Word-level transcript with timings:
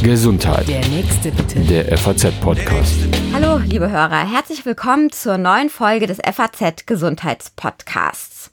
Gesundheit. 0.00 0.68
Der 0.68 0.86
nächste 0.86 1.32
bitte. 1.32 1.58
Der 1.60 1.98
FAZ-Podcast. 1.98 2.94
Hallo, 3.32 3.58
liebe 3.58 3.90
Hörer. 3.90 4.30
Herzlich 4.30 4.64
willkommen 4.64 5.10
zur 5.10 5.38
neuen 5.38 5.70
Folge 5.70 6.06
des 6.06 6.18
FAZ 6.18 6.86
Gesundheitspodcasts. 6.86 8.52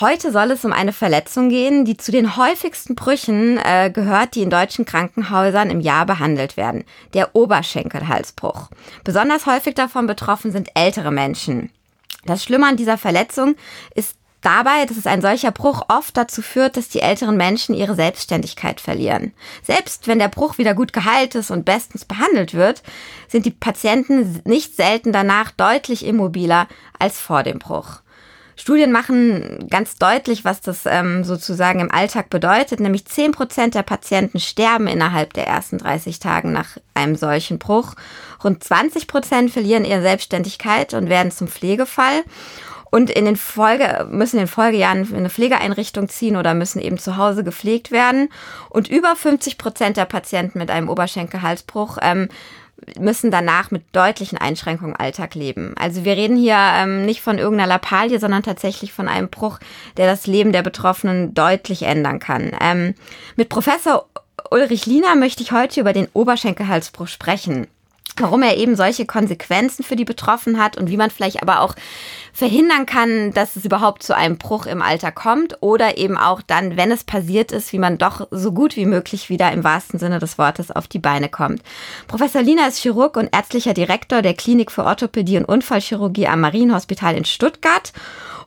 Heute 0.00 0.32
soll 0.32 0.52
es 0.52 0.64
um 0.64 0.72
eine 0.72 0.94
Verletzung 0.94 1.50
gehen, 1.50 1.84
die 1.84 1.98
zu 1.98 2.12
den 2.12 2.38
häufigsten 2.38 2.94
Brüchen 2.94 3.58
äh, 3.58 3.90
gehört, 3.90 4.36
die 4.36 4.42
in 4.42 4.48
deutschen 4.48 4.86
Krankenhäusern 4.86 5.68
im 5.68 5.80
Jahr 5.80 6.06
behandelt 6.06 6.56
werden. 6.56 6.84
Der 7.12 7.36
Oberschenkelhalsbruch. 7.36 8.70
Besonders 9.04 9.44
häufig 9.44 9.74
davon 9.74 10.06
betroffen 10.06 10.50
sind 10.50 10.70
ältere 10.74 11.10
Menschen. 11.10 11.70
Das 12.24 12.42
Schlimme 12.42 12.66
an 12.66 12.76
dieser 12.76 12.96
Verletzung 12.96 13.54
ist 13.94 14.16
dabei, 14.40 14.86
dass 14.86 14.96
es 14.96 15.06
ein 15.06 15.22
solcher 15.22 15.50
Bruch 15.50 15.82
oft 15.88 16.16
dazu 16.16 16.42
führt, 16.42 16.76
dass 16.76 16.88
die 16.88 17.00
älteren 17.00 17.36
Menschen 17.36 17.74
ihre 17.74 17.94
Selbstständigkeit 17.94 18.80
verlieren. 18.80 19.32
Selbst 19.62 20.06
wenn 20.06 20.18
der 20.18 20.28
Bruch 20.28 20.58
wieder 20.58 20.74
gut 20.74 20.92
geheilt 20.92 21.34
ist 21.34 21.50
und 21.50 21.64
bestens 21.64 22.04
behandelt 22.04 22.54
wird, 22.54 22.82
sind 23.28 23.46
die 23.46 23.50
Patienten 23.50 24.40
nicht 24.44 24.76
selten 24.76 25.12
danach 25.12 25.50
deutlich 25.50 26.04
immobiler 26.04 26.68
als 26.98 27.20
vor 27.20 27.42
dem 27.42 27.58
Bruch. 27.58 28.00
Studien 28.60 28.92
machen 28.92 29.68
ganz 29.70 29.96
deutlich, 29.96 30.44
was 30.44 30.60
das 30.60 30.84
ähm, 30.84 31.24
sozusagen 31.24 31.80
im 31.80 31.90
Alltag 31.90 32.28
bedeutet. 32.28 32.78
Nämlich 32.78 33.06
10 33.06 33.32
Prozent 33.32 33.74
der 33.74 33.82
Patienten 33.82 34.38
sterben 34.38 34.86
innerhalb 34.86 35.32
der 35.32 35.46
ersten 35.46 35.78
30 35.78 36.18
Tagen 36.18 36.52
nach 36.52 36.76
einem 36.92 37.16
solchen 37.16 37.58
Bruch. 37.58 37.94
Rund 38.44 38.62
20 38.62 39.06
Prozent 39.06 39.50
verlieren 39.50 39.86
ihre 39.86 40.02
Selbstständigkeit 40.02 40.92
und 40.92 41.08
werden 41.08 41.32
zum 41.32 41.48
Pflegefall. 41.48 42.22
Und 42.90 43.10
in 43.10 43.24
den 43.24 43.36
Folge, 43.36 44.06
müssen 44.10 44.36
in 44.36 44.42
den 44.42 44.48
Folgejahren 44.48 45.08
in 45.08 45.16
eine 45.16 45.30
Pflegeeinrichtung 45.30 46.08
ziehen 46.08 46.36
oder 46.36 46.54
müssen 46.54 46.80
eben 46.80 46.98
zu 46.98 47.16
Hause 47.16 47.44
gepflegt 47.44 47.90
werden. 47.90 48.28
Und 48.68 48.88
über 48.88 49.14
50 49.14 49.58
Prozent 49.58 49.96
der 49.96 50.06
Patienten 50.06 50.58
mit 50.58 50.70
einem 50.70 50.88
Oberschenkelhalsbruch 50.88 51.98
ähm, 52.02 52.28
müssen 52.98 53.30
danach 53.30 53.70
mit 53.70 53.84
deutlichen 53.92 54.38
Einschränkungen 54.38 54.96
Alltag 54.96 55.34
leben. 55.34 55.74
Also 55.78 56.04
wir 56.04 56.16
reden 56.16 56.36
hier 56.36 56.56
ähm, 56.56 57.04
nicht 57.04 57.20
von 57.20 57.38
irgendeiner 57.38 57.68
Lappalie, 57.68 58.18
sondern 58.18 58.42
tatsächlich 58.42 58.92
von 58.92 59.08
einem 59.08 59.28
Bruch, 59.28 59.58
der 59.96 60.06
das 60.06 60.26
Leben 60.26 60.52
der 60.52 60.62
Betroffenen 60.62 61.34
deutlich 61.34 61.82
ändern 61.82 62.18
kann. 62.18 62.52
Ähm, 62.60 62.94
mit 63.36 63.48
Professor 63.48 64.08
Ulrich 64.50 64.86
Liener 64.86 65.14
möchte 65.14 65.42
ich 65.42 65.52
heute 65.52 65.80
über 65.80 65.92
den 65.92 66.08
Oberschenkelhalsbruch 66.12 67.08
sprechen 67.08 67.66
warum 68.16 68.42
er 68.42 68.56
eben 68.56 68.76
solche 68.76 69.06
Konsequenzen 69.06 69.82
für 69.82 69.96
die 69.96 70.04
Betroffenen 70.04 70.62
hat 70.62 70.76
und 70.76 70.90
wie 70.90 70.96
man 70.96 71.10
vielleicht 71.10 71.42
aber 71.42 71.60
auch 71.60 71.74
verhindern 72.32 72.86
kann, 72.86 73.32
dass 73.32 73.56
es 73.56 73.64
überhaupt 73.64 74.02
zu 74.02 74.16
einem 74.16 74.38
Bruch 74.38 74.66
im 74.66 74.82
Alter 74.82 75.12
kommt 75.12 75.56
oder 75.60 75.98
eben 75.98 76.16
auch 76.16 76.42
dann, 76.42 76.76
wenn 76.76 76.90
es 76.90 77.04
passiert 77.04 77.52
ist, 77.52 77.72
wie 77.72 77.78
man 77.78 77.98
doch 77.98 78.28
so 78.30 78.52
gut 78.52 78.76
wie 78.76 78.86
möglich 78.86 79.28
wieder 79.28 79.52
im 79.52 79.64
wahrsten 79.64 79.98
Sinne 79.98 80.18
des 80.18 80.38
Wortes 80.38 80.70
auf 80.70 80.88
die 80.88 80.98
Beine 80.98 81.28
kommt. 81.28 81.62
Professor 82.06 82.42
Lina 82.42 82.66
ist 82.66 82.78
Chirurg 82.78 83.16
und 83.16 83.34
ärztlicher 83.34 83.74
Direktor 83.74 84.22
der 84.22 84.34
Klinik 84.34 84.70
für 84.70 84.84
Orthopädie 84.84 85.38
und 85.38 85.44
Unfallchirurgie 85.44 86.28
am 86.28 86.40
Marienhospital 86.40 87.16
in 87.16 87.24
Stuttgart 87.24 87.92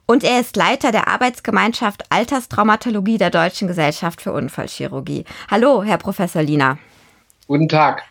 und 0.05 0.23
er 0.23 0.39
ist 0.39 0.55
Leiter 0.55 0.91
der 0.91 1.07
Arbeitsgemeinschaft 1.07 2.03
Alterstraumatologie 2.09 3.17
der 3.17 3.29
Deutschen 3.29 3.67
Gesellschaft 3.67 4.21
für 4.21 4.33
Unfallchirurgie. 4.33 5.23
Hallo, 5.49 5.83
Herr 5.83 5.97
Professor 5.97 6.41
Lina. 6.41 6.77
Guten 7.47 7.69
Tag. 7.69 8.03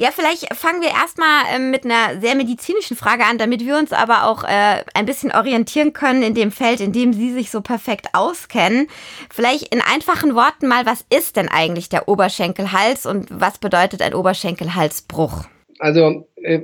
Ja, 0.00 0.08
vielleicht 0.12 0.54
fangen 0.54 0.80
wir 0.80 0.88
erstmal 0.88 1.44
äh, 1.54 1.58
mit 1.58 1.84
einer 1.84 2.18
sehr 2.22 2.34
medizinischen 2.34 2.96
Frage 2.96 3.26
an, 3.26 3.36
damit 3.36 3.66
wir 3.66 3.76
uns 3.76 3.92
aber 3.92 4.24
auch 4.24 4.44
äh, 4.44 4.82
ein 4.94 5.04
bisschen 5.04 5.30
orientieren 5.30 5.92
können 5.92 6.22
in 6.22 6.32
dem 6.32 6.52
Feld, 6.52 6.80
in 6.80 6.92
dem 6.92 7.12
Sie 7.12 7.30
sich 7.32 7.50
so 7.50 7.60
perfekt 7.60 8.06
auskennen. 8.14 8.86
Vielleicht 9.30 9.74
in 9.74 9.82
einfachen 9.82 10.34
Worten 10.34 10.68
mal, 10.68 10.86
was 10.86 11.04
ist 11.14 11.36
denn 11.36 11.50
eigentlich 11.50 11.90
der 11.90 12.08
Oberschenkelhals 12.08 13.04
und 13.04 13.26
was 13.28 13.58
bedeutet 13.58 14.00
ein 14.00 14.14
Oberschenkelhalsbruch? 14.14 15.44
Also 15.80 16.26
äh, 16.36 16.60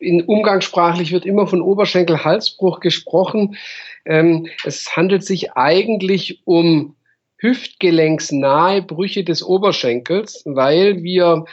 in 0.00 0.22
umgangssprachlich 0.24 1.12
wird 1.12 1.26
immer 1.26 1.46
von 1.46 1.62
Oberschenkelhalsbruch 1.62 2.80
gesprochen. 2.80 3.56
Ähm, 4.04 4.48
es 4.64 4.96
handelt 4.96 5.22
sich 5.22 5.52
eigentlich 5.52 6.42
um 6.44 6.96
hüftgelenksnahe 7.36 8.82
Brüche 8.82 9.22
des 9.22 9.44
Oberschenkels, 9.44 10.42
weil 10.44 11.02
wir 11.02 11.44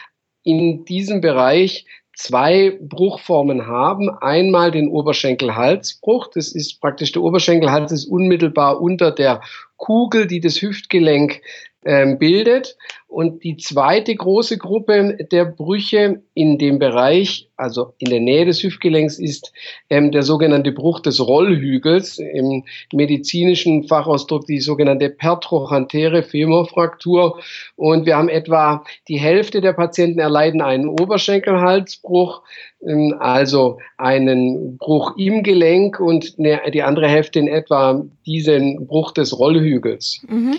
in 0.44 0.85
diesem 0.85 1.22
Bereich 1.22 1.85
zwei 2.16 2.78
Bruchformen 2.81 3.68
haben. 3.68 4.09
Einmal 4.09 4.72
den 4.72 4.88
Oberschenkelhalsbruch. 4.90 6.29
Das 6.34 6.53
ist 6.53 6.79
praktisch 6.81 7.12
der 7.12 7.22
Oberschenkelhals 7.22 7.91
ist 7.91 8.06
unmittelbar 8.06 8.81
unter 8.81 9.12
der 9.12 9.41
Kugel, 9.78 10.28
die 10.28 10.40
das 10.40 10.62
Hüftgelenk 10.62 11.41
ähm, 11.84 12.19
bildet. 12.19 12.78
Und 13.11 13.44
die 13.44 13.57
zweite 13.57 14.16
große 14.16 14.57
Gruppe 14.57 15.27
der 15.33 15.44
Brüche 15.44 16.22
in 16.33 16.57
dem 16.57 16.79
Bereich, 16.79 17.49
also 17.57 17.94
in 17.97 18.09
der 18.09 18.22
Nähe 18.22 18.45
des 18.45 18.63
Hüftgelenks, 18.63 19.19
ist 19.19 19.51
ähm, 19.89 20.13
der 20.13 20.23
sogenannte 20.23 20.72
Bruch 20.72 21.01
des 21.01 21.19
Rollhügels, 21.19 22.19
im 22.19 22.63
medizinischen 22.94 23.83
Fachausdruck 23.83 24.45
die 24.45 24.61
sogenannte 24.61 25.09
pertrochantere 25.09 26.23
Femorfraktur. 26.23 27.41
Und 27.75 28.05
wir 28.05 28.16
haben 28.16 28.29
etwa 28.29 28.85
die 29.09 29.19
Hälfte 29.19 29.59
der 29.59 29.73
Patienten 29.73 30.19
erleiden 30.19 30.61
einen 30.61 30.88
Oberschenkelhalsbruch, 30.88 32.44
ähm, 32.88 33.13
also 33.19 33.79
einen 33.97 34.77
Bruch 34.77 35.17
im 35.17 35.44
Gelenk 35.44 36.00
und 36.00 36.39
ne, 36.39 36.61
die 36.73 36.81
andere 36.81 37.09
Hälfte 37.09 37.39
in 37.39 37.50
etwa 37.50 38.05
diesen 38.25 38.88
Bruch 38.88 39.11
des 39.11 39.38
Rollhügels. 39.38 40.21
Mhm. 40.29 40.57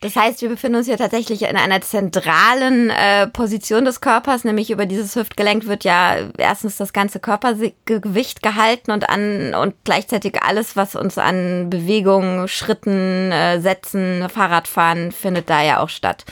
Das 0.00 0.16
heißt, 0.16 0.42
wir 0.42 0.48
befinden 0.48 0.78
uns 0.78 0.86
hier 0.86 0.96
tatsächlich 0.96 1.42
in 1.42 1.56
einer 1.56 1.67
zentralen 1.80 2.90
äh, 2.90 3.26
Position 3.28 3.84
des 3.84 4.00
Körpers, 4.00 4.44
nämlich 4.44 4.70
über 4.70 4.86
dieses 4.86 5.16
Hüftgelenk 5.16 5.66
wird 5.66 5.84
ja 5.84 6.16
erstens 6.36 6.76
das 6.76 6.92
ganze 6.92 7.20
Körpergewicht 7.20 8.42
gehalten 8.42 8.90
und 8.90 9.08
an 9.08 9.54
und 9.54 9.74
gleichzeitig 9.84 10.42
alles, 10.42 10.76
was 10.76 10.94
uns 10.96 11.18
an 11.18 11.70
Bewegungen, 11.70 12.48
Schritten, 12.48 13.32
äh, 13.32 13.60
Sätzen, 13.60 14.28
Fahrradfahren 14.28 15.12
findet 15.12 15.48
da 15.50 15.62
ja 15.62 15.80
auch 15.80 15.88
statt. 15.88 16.24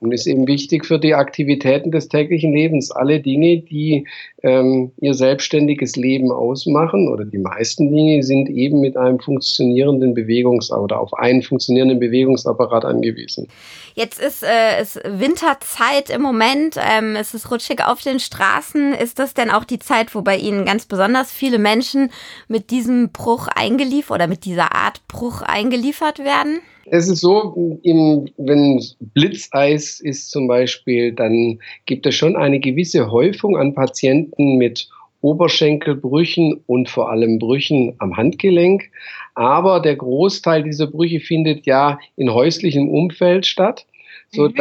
Und 0.00 0.12
ist 0.12 0.26
eben 0.26 0.46
wichtig 0.46 0.86
für 0.86 0.98
die 0.98 1.14
Aktivitäten 1.14 1.90
des 1.90 2.08
täglichen 2.08 2.54
Lebens. 2.54 2.90
Alle 2.90 3.20
Dinge, 3.20 3.58
die 3.58 4.06
ähm, 4.42 4.92
ihr 4.98 5.12
selbstständiges 5.12 5.94
Leben 5.96 6.32
ausmachen 6.32 7.08
oder 7.08 7.26
die 7.26 7.36
meisten 7.36 7.94
Dinge 7.94 8.22
sind 8.22 8.48
eben 8.48 8.80
mit 8.80 8.96
einem 8.96 9.20
funktionierenden 9.20 10.14
Bewegungs- 10.14 10.72
oder 10.72 11.00
auf 11.00 11.12
einen 11.12 11.42
funktionierenden 11.42 12.00
Bewegungsapparat 12.00 12.86
angewiesen. 12.86 13.48
Jetzt 13.94 14.22
ist 14.22 14.42
äh, 14.42 14.78
es 14.80 14.98
Winterzeit 15.04 16.08
im 16.08 16.22
Moment. 16.22 16.76
Ähm, 16.78 17.14
es 17.14 17.34
ist 17.34 17.50
rutschig 17.50 17.84
auf 17.86 18.00
den 18.00 18.20
Straßen. 18.20 18.94
Ist 18.94 19.18
das 19.18 19.34
denn 19.34 19.50
auch 19.50 19.64
die 19.64 19.78
Zeit, 19.78 20.14
wo 20.14 20.22
bei 20.22 20.38
Ihnen 20.38 20.64
ganz 20.64 20.86
besonders 20.86 21.30
viele 21.30 21.58
Menschen 21.58 22.10
mit 22.48 22.70
diesem 22.70 23.10
Bruch 23.10 23.48
eingeliefert 23.48 24.14
oder 24.14 24.26
mit 24.28 24.46
dieser 24.46 24.74
Art 24.74 25.06
Bruch 25.08 25.42
eingeliefert 25.42 26.20
werden? 26.20 26.60
Es 26.92 27.08
ist 27.08 27.20
so, 27.20 27.78
im, 27.82 28.28
wenn 28.36 28.82
Blitzeis 29.14 30.00
ist 30.00 30.30
zum 30.30 30.48
Beispiel, 30.48 31.12
dann 31.12 31.60
gibt 31.86 32.04
es 32.06 32.16
schon 32.16 32.34
eine 32.34 32.58
gewisse 32.58 33.10
Häufung 33.10 33.56
an 33.56 33.74
Patienten 33.74 34.56
mit 34.56 34.88
Oberschenkelbrüchen 35.20 36.60
und 36.66 36.88
vor 36.88 37.10
allem 37.10 37.38
Brüchen 37.38 37.94
am 37.98 38.16
Handgelenk. 38.16 38.90
Aber 39.34 39.80
der 39.80 39.96
Großteil 39.96 40.64
dieser 40.64 40.88
Brüche 40.88 41.20
findet 41.20 41.64
ja 41.64 41.98
in 42.16 42.32
häuslichem 42.32 42.88
Umfeld 42.88 43.46
statt, 43.46 43.86
so 44.32 44.48
mhm. 44.48 44.54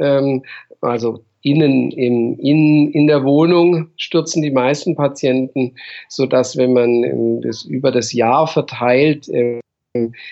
ähm, 0.00 0.42
also 0.80 1.20
innen 1.42 1.92
im, 1.92 2.36
in, 2.40 2.90
in 2.90 3.06
der 3.06 3.22
Wohnung 3.22 3.88
stürzen 3.96 4.42
die 4.42 4.50
meisten 4.50 4.96
Patienten, 4.96 5.76
so 6.08 6.26
dass 6.26 6.56
wenn 6.56 6.72
man 6.72 7.04
ähm, 7.04 7.40
das 7.42 7.62
über 7.62 7.92
das 7.92 8.12
Jahr 8.12 8.48
verteilt 8.48 9.28
äh, 9.28 9.60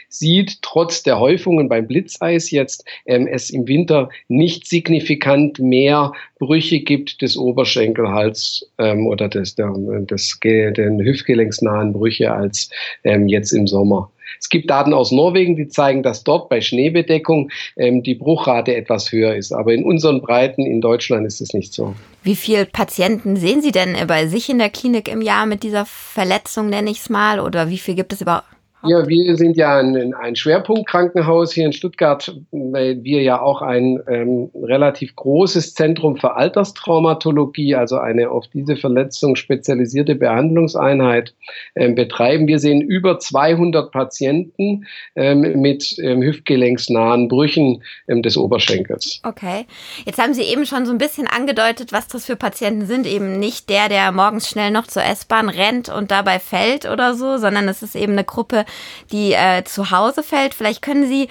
sieht, 0.09 0.63
trotz 0.63 1.03
der 1.03 1.19
Häufungen 1.19 1.69
beim 1.69 1.87
Blitzeis 1.87 2.51
jetzt 2.51 2.85
ähm, 3.07 3.27
es 3.27 3.51
im 3.51 3.67
Winter 3.67 4.09
nicht 4.29 4.67
signifikant 4.67 5.59
mehr 5.59 6.13
Brüche 6.39 6.81
gibt 6.81 7.23
des 7.23 7.37
Oberschenkelhals 7.37 8.71
ähm, 8.79 9.07
oder 9.07 9.29
des, 9.29 9.55
der, 9.55 9.73
des, 9.73 10.39
den 10.43 11.01
hüftgelenksnahen 11.01 11.93
Brüche 11.93 12.33
als 12.33 12.71
ähm, 13.05 13.29
jetzt 13.29 13.53
im 13.53 13.67
Sommer. 13.67 14.11
Es 14.41 14.49
gibt 14.49 14.71
Daten 14.71 14.93
aus 14.93 15.13
Norwegen, 15.13 15.57
die 15.57 15.69
zeigen, 15.69 16.03
dass 16.03 16.25
dort 16.25 16.49
bei 16.49 16.61
Schneebedeckung 16.61 17.51
ähm, 17.77 18.03
die 18.03 18.15
Bruchrate 18.15 18.75
etwas 18.75 19.13
höher 19.13 19.35
ist. 19.35 19.53
Aber 19.53 19.73
in 19.73 19.85
unseren 19.85 20.21
Breiten 20.21 20.67
in 20.67 20.81
Deutschland 20.81 21.27
ist 21.27 21.41
es 21.41 21.55
nicht 21.55 21.73
so. 21.73 21.95
Wie 22.23 22.37
viele 22.37 22.67
Patienten 22.67 23.37
sehen 23.37 23.63
Sie 23.63 23.73
denn 23.73 23.97
bei 24.07 24.27
sich 24.27 24.49
in 24.49 24.59
der 24.59 24.71
Klinik 24.71 25.09
im 25.09 25.23
Jahr 25.23 25.47
mit 25.47 25.63
dieser 25.63 25.87
Verletzung, 25.87 26.69
nenne 26.69 26.91
ich 26.91 26.99
es 26.99 27.11
mal? 27.11 27.41
Oder 27.41 27.71
wie 27.71 27.79
viel 27.79 27.95
gibt 27.95 28.13
es 28.13 28.21
überhaupt? 28.21 28.54
Ja, 28.87 29.09
wir 29.09 29.37
sind 29.37 29.57
ja 29.57 29.79
ein, 29.79 30.15
ein 30.15 30.37
Schwerpunktkrankenhaus 30.37 31.53
hier 31.53 31.67
in 31.67 31.73
Stuttgart, 31.73 32.35
weil 32.51 33.03
wir 33.03 33.23
ja 33.23 33.41
auch 33.41 33.63
ein 33.63 34.01
ähm, 34.09 34.51
relativ 34.55 35.17
großes 35.17 35.75
Zentrum 35.75 36.17
für 36.17 36.37
Alterstraumatologie, 36.37 37.75
also 37.75 37.99
eine 37.99 38.31
auf 38.31 38.47
diese 38.49 38.77
Verletzung 38.77 39.37
spezialisierte 39.37 40.15
Behandlungseinheit 40.15 41.35
ähm, 41.75 41.95
betreiben. 41.95 42.47
Wir 42.47 42.59
sehen 42.59 42.81
über 42.81 43.19
200 43.19 43.91
Patienten 43.91 44.87
ähm, 45.17 45.61
mit 45.61 45.97
ähm, 45.99 46.23
hüftgelenksnahen 46.23 47.29
Brüchen 47.29 47.83
ähm, 48.09 48.23
des 48.23 48.37
Oberschenkels. 48.37 49.21
Okay. 49.25 49.67
Jetzt 50.05 50.21
haben 50.21 50.35
Sie 50.35 50.43
eben 50.43 50.67
schon 50.67 50.87
so 50.87 50.93
ein 50.93 50.99
bisschen 50.99 51.27
angedeutet, 51.27 51.93
was 51.93 52.09
das 52.09 52.27
für 52.27 52.37
Patienten 52.37 52.87
sind. 52.87 53.07
Eben 53.07 53.39
nicht 53.39 53.71
der, 53.71 53.89
der 53.89 54.13
morgens 54.13 54.49
schnell 54.49 54.71
noch 54.71 54.87
zur 54.87 55.05
S-Bahn 55.05 55.49
rennt 55.49 55.89
und 55.89 56.11
dabei 56.11 56.39
fällt 56.39 56.89
oder 56.89 57.15
so, 57.15 57.39
sondern 57.39 57.69
es 57.69 57.83
ist 57.83 57.97
eben 57.97 58.13
eine 58.13 58.25
Gruppe, 58.25 58.65
die 59.13 59.33
äh, 59.33 59.65
zu 59.65 59.91
Hause 59.91 60.23
fällt. 60.23 60.55
Vielleicht 60.55 60.83
können 60.83 61.07
Sie 61.07 61.29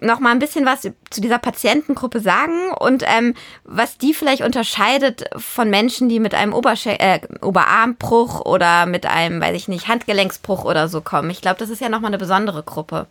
noch 0.00 0.20
mal 0.20 0.30
ein 0.30 0.38
bisschen 0.38 0.64
was 0.64 0.82
zu 0.82 1.20
dieser 1.20 1.38
Patientengruppe 1.38 2.20
sagen 2.20 2.72
und 2.78 3.04
ähm, 3.06 3.34
was 3.64 3.98
die 3.98 4.14
vielleicht 4.14 4.42
unterscheidet 4.42 5.24
von 5.36 5.68
Menschen, 5.68 6.08
die 6.08 6.20
mit 6.20 6.34
einem 6.34 6.54
Oberschen 6.54 6.92
äh, 6.92 7.20
Oberarmbruch 7.42 8.44
oder 8.46 8.86
mit 8.86 9.06
einem, 9.06 9.40
weiß 9.40 9.54
ich 9.56 9.68
nicht, 9.68 9.88
Handgelenksbruch 9.88 10.64
oder 10.64 10.88
so 10.88 11.00
kommen. 11.00 11.30
Ich 11.30 11.42
glaube, 11.42 11.58
das 11.58 11.70
ist 11.70 11.80
ja 11.80 11.88
noch 11.88 12.00
mal 12.00 12.08
eine 12.08 12.18
besondere 12.18 12.62
Gruppe. 12.62 13.06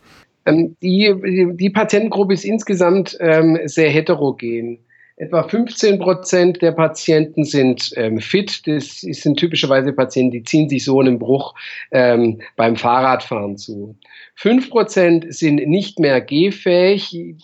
Ähm, 0.46 0.76
die, 0.82 1.14
die, 1.24 1.56
die, 1.56 1.70
Patientengruppe 1.70 2.34
ist 2.34 2.44
insgesamt 2.44 3.16
ähm, 3.20 3.58
sehr 3.64 3.90
heterogen. 3.90 4.78
Etwa 5.20 5.42
15 5.42 5.98
Prozent 5.98 6.62
der 6.62 6.72
Patienten 6.72 7.44
sind 7.44 7.90
ähm, 7.96 8.20
fit. 8.20 8.66
Das 8.66 9.02
sind 9.02 9.38
typischerweise 9.38 9.92
Patienten, 9.92 10.30
die 10.30 10.44
ziehen 10.44 10.70
sich 10.70 10.82
so 10.82 10.98
einen 10.98 11.18
Bruch 11.18 11.54
ähm, 11.90 12.40
beim 12.56 12.74
Fahrradfahren 12.74 13.58
zu. 13.58 13.96
5 14.36 14.70
Prozent 14.70 15.26
sind 15.34 15.56
nicht 15.56 15.98
mehr 15.98 16.22
gehfähig. 16.22 17.36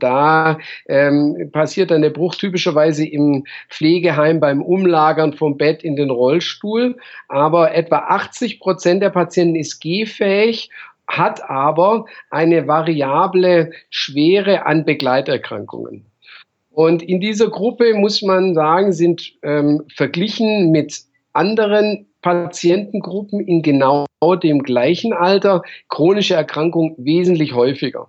Da 0.00 0.58
ähm, 0.88 1.50
passiert 1.52 1.92
dann 1.92 2.02
der 2.02 2.10
Bruch 2.10 2.34
typischerweise 2.34 3.06
im 3.06 3.44
Pflegeheim 3.68 4.40
beim 4.40 4.60
Umlagern 4.60 5.32
vom 5.32 5.56
Bett 5.56 5.84
in 5.84 5.94
den 5.94 6.10
Rollstuhl. 6.10 6.96
Aber 7.28 7.72
etwa 7.72 7.98
80 8.08 8.58
Prozent 8.58 9.04
der 9.04 9.10
Patienten 9.10 9.54
ist 9.54 9.78
gehfähig 9.78 10.68
hat 11.06 11.48
aber 11.50 12.04
eine 12.30 12.68
variable 12.68 13.72
Schwere 13.90 14.64
an 14.66 14.84
Begleiterkrankungen. 14.84 16.09
Und 16.70 17.02
in 17.02 17.20
dieser 17.20 17.48
Gruppe 17.48 17.94
muss 17.94 18.22
man 18.22 18.54
sagen, 18.54 18.92
sind 18.92 19.32
ähm, 19.42 19.82
verglichen 19.94 20.70
mit 20.70 21.02
anderen 21.32 22.06
Patientengruppen 22.22 23.40
in 23.40 23.62
genau 23.62 24.06
dem 24.42 24.62
gleichen 24.62 25.12
Alter 25.12 25.62
chronische 25.88 26.34
Erkrankungen 26.34 26.94
wesentlich 26.98 27.54
häufiger. 27.54 28.08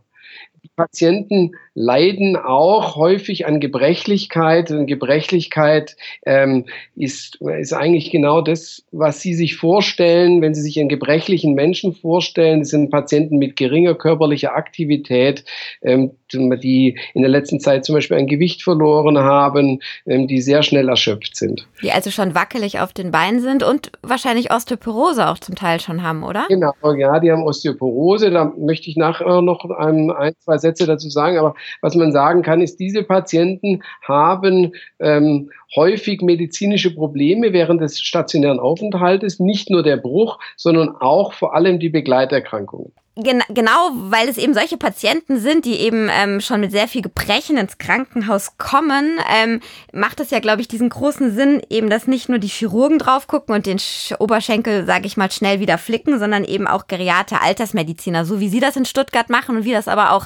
Die 0.64 0.70
Patienten 0.76 1.54
leiden 1.74 2.36
auch 2.36 2.96
häufig 2.96 3.48
an 3.48 3.60
Gebrechlichkeit. 3.60 4.70
Und 4.70 4.86
Gebrechlichkeit 4.86 5.96
ähm, 6.26 6.66
ist, 6.96 7.40
ist 7.42 7.74
eigentlich 7.74 8.12
genau 8.12 8.42
das, 8.42 8.84
was 8.92 9.22
Sie 9.22 9.34
sich 9.34 9.56
vorstellen, 9.56 10.42
wenn 10.42 10.54
Sie 10.54 10.62
sich 10.62 10.80
einen 10.80 10.90
gebrechlichen 10.90 11.56
Menschen 11.56 11.94
vorstellen. 11.94 12.60
Das 12.60 12.70
sind 12.70 12.92
Patienten 12.92 13.38
mit 13.38 13.56
geringer 13.56 13.96
körperlicher 13.96 14.56
Aktivität, 14.56 15.46
ähm, 15.82 16.12
die 16.32 16.98
in 17.14 17.22
der 17.22 17.32
letzten 17.32 17.60
Zeit 17.60 17.84
zum 17.84 17.96
Beispiel 17.96 18.18
ein 18.18 18.28
Gewicht 18.28 18.64
verloren 18.64 19.18
haben, 19.18 19.80
ähm, 20.06 20.28
die 20.28 20.42
sehr 20.42 20.64
schnell 20.64 20.90
erschöpft 20.90 21.36
sind. 21.36 21.68
Die 21.82 21.92
also 21.92 22.12
schon 22.12 22.36
wackelig 22.36 22.80
auf 22.80 22.94
den 22.94 23.12
Beinen 23.12 23.40
sind 23.40 23.64
und 23.64 23.92
wahrscheinlich 24.02 24.52
Osteoporose 24.52 25.28
auch 25.28 25.40
zum 25.40 25.56
Teil 25.56 25.80
schon 25.80 26.04
haben, 26.04 26.24
oder? 26.24 26.46
Genau, 26.50 26.74
ja, 26.98 27.20
die 27.20 27.32
haben 27.32 27.44
Osteoporose. 27.44 28.30
Da 28.32 28.54
möchte 28.58 28.90
ich 28.90 28.98
nachher 28.98 29.42
noch 29.42 29.66
ein, 29.66 30.12
ein 30.12 30.34
zwei 30.40 30.51
Sätze 30.60 30.86
dazu 30.86 31.10
sagen. 31.10 31.38
Aber 31.38 31.56
was 31.82 31.96
man 31.96 32.12
sagen 32.12 32.42
kann, 32.42 32.62
ist, 32.62 32.80
diese 32.80 33.04
Patienten 33.04 33.84
haben 34.02 34.74
ähm, 35.00 35.52
häufig 35.76 36.22
medizinische 36.22 36.94
Probleme 36.94 37.54
während 37.54 37.82
des 37.82 38.00
stationären 38.00 38.60
Aufenthaltes, 38.60 39.40
nicht 39.40 39.70
nur 39.70 39.84
der 39.84 39.98
Bruch, 39.98 40.40
sondern 40.58 40.90
auch 40.90 41.34
vor 41.34 41.56
allem 41.56 41.80
die 41.80 41.90
Begleiterkrankungen. 41.90 42.92
Gen 43.18 43.44
genau, 43.50 43.92
weil 43.94 44.30
es 44.30 44.38
eben 44.38 44.54
solche 44.54 44.78
Patienten 44.78 45.38
sind, 45.38 45.66
die 45.66 45.76
eben 45.82 46.08
ähm, 46.10 46.40
schon 46.40 46.62
mit 46.62 46.72
sehr 46.72 46.88
viel 46.88 47.02
Gebrechen 47.02 47.58
ins 47.58 47.78
Krankenhaus 47.78 48.58
kommen, 48.58 49.20
ähm, 49.30 49.60
macht 49.92 50.22
es 50.22 50.30
ja, 50.30 50.40
glaube 50.40 50.62
ich, 50.62 50.70
diesen 50.70 50.88
großen 50.88 51.36
Sinn, 51.36 51.62
eben, 51.70 51.90
dass 51.90 52.08
nicht 52.08 52.30
nur 52.30 52.40
die 52.40 52.48
Chirurgen 52.48 53.00
drauf 53.00 53.28
gucken 53.28 53.54
und 53.54 53.66
den 53.66 53.80
Sch 53.80 54.14
Oberschenkel, 54.20 54.86
sage 54.86 55.08
ich 55.08 55.18
mal, 55.18 55.30
schnell 55.30 55.60
wieder 55.60 55.78
flicken, 55.78 56.20
sondern 56.20 56.46
eben 56.46 56.68
auch 56.68 56.88
geriate 56.88 57.42
Altersmediziner, 57.42 58.24
so 58.24 58.40
wie 58.40 58.48
Sie 58.48 58.62
das 58.62 58.78
in 58.78 58.86
Stuttgart 58.86 59.30
machen 59.30 59.58
und 59.58 59.66
wie 59.66 59.74
das 59.74 59.90
aber 59.90 60.14
auch 60.14 60.26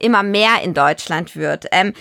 immer 0.00 0.22
mehr 0.22 0.62
in 0.64 0.72
Deutschland 0.72 1.36
wird. 1.36 1.66
Ähm, 1.70 1.92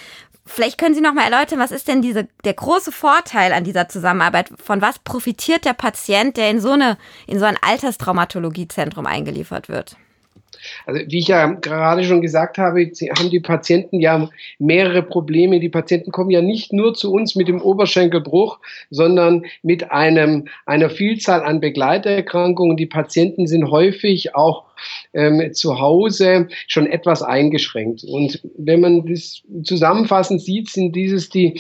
Vielleicht 0.44 0.80
können 0.80 0.96
Sie 0.96 1.02
noch 1.02 1.14
mal 1.14 1.32
erläutern, 1.32 1.60
was 1.60 1.72
ist 1.72 1.88
denn 1.88 2.02
diese, 2.02 2.28
der 2.44 2.56
große 2.56 2.92
Vorteil 2.92 3.54
an 3.54 3.64
dieser 3.64 3.88
Zusammenarbeit? 3.88 4.50
Von 4.62 4.82
was 4.82 4.98
profitiert 5.00 5.66
der 5.66 5.74
Patient, 5.74 6.36
der 6.36 6.50
in 6.50 6.60
so, 6.60 6.72
eine, 6.72 6.98
in 7.28 7.40
so 7.40 7.46
ein 7.46 7.58
Alterstraumatologiezentrum 7.62 9.06
eingeliefert 9.06 9.70
wird? 9.70 9.98
Also 10.86 11.02
wie 11.08 11.20
ich 11.20 11.28
ja 11.28 11.48
gerade 11.48 12.04
schon 12.04 12.22
gesagt 12.22 12.58
habe, 12.58 12.82
haben 13.18 13.30
die 13.30 13.40
Patienten 13.40 14.00
ja 14.00 14.30
mehrere 14.60 15.04
Probleme. 15.04 15.60
Die 15.60 15.70
Patienten 15.70 16.12
kommen 16.12 16.32
ja 16.32 16.42
nicht 16.42 16.74
nur 16.74 16.94
zu 16.94 17.12
uns 17.12 17.36
mit 17.36 17.48
dem 17.48 17.62
Oberschenkelbruch, 17.62 18.60
sondern 18.90 19.46
mit 19.64 19.92
einem, 19.92 20.48
einer 20.66 20.90
Vielzahl 20.90 21.44
an 21.44 21.60
Begleiterkrankungen. 21.60 22.78
Die 22.78 22.86
Patienten 22.86 23.48
sind 23.48 23.70
häufig 23.70 24.36
auch 24.36 24.66
ähm, 25.14 25.54
zu 25.54 25.80
Hause 25.80 26.48
schon 26.68 26.88
etwas 26.88 27.22
eingeschränkt. 27.22 28.04
Und 28.04 28.42
wenn 28.58 28.82
man 28.82 29.06
das 29.06 29.44
zusammenfassend 29.64 30.42
sieht, 30.42 30.70
sind 30.70 30.96
dieses 30.96 31.30
die 31.30 31.60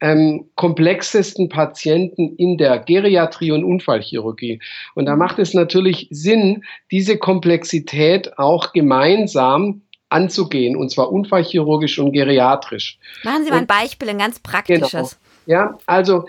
ähm, 0.00 0.48
komplexesten 0.54 1.48
Patienten 1.48 2.36
in 2.36 2.56
der 2.58 2.78
Geriatrie 2.78 3.52
und 3.52 3.64
Unfallchirurgie. 3.64 4.60
Und 4.94 5.06
da 5.06 5.16
macht 5.16 5.38
es 5.38 5.54
natürlich 5.54 6.08
Sinn, 6.10 6.64
diese 6.90 7.18
Komplexität 7.18 8.38
auch 8.38 8.72
gemeinsam 8.72 9.82
anzugehen, 10.10 10.76
und 10.76 10.90
zwar 10.90 11.12
unfallchirurgisch 11.12 11.98
und 11.98 12.12
geriatrisch. 12.12 12.98
Machen 13.24 13.44
Sie 13.44 13.50
mal 13.50 13.58
ein 13.58 13.66
Beispiel, 13.66 14.08
ein 14.08 14.18
ganz 14.18 14.38
praktisches. 14.40 14.90
Genau. 14.90 15.08
Ja, 15.46 15.78
also 15.86 16.26